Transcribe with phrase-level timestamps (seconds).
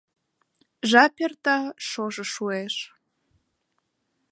[0.91, 1.55] Жап эрта,
[1.89, 2.75] шошо шуэш.